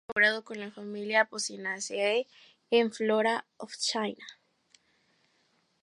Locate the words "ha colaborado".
0.07-0.43